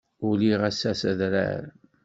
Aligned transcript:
Uliɣ 0.27 0.61
ass-a 0.69 0.91
s 0.99 1.03
adrar. 1.11 1.63